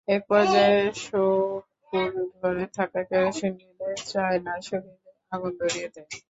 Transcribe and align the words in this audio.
একপর্যায়ে 0.07 0.81
শুক্কুর 1.01 2.11
ঘরে 2.33 2.65
থাকা 2.77 3.01
কেরোসিন 3.09 3.53
ঢেলে 3.59 3.89
চায়নার 4.05 4.59
শরীরে 4.61 5.09
আগুন 5.31 5.51
ধরিয়ে 5.59 5.89
দেয়। 5.95 6.11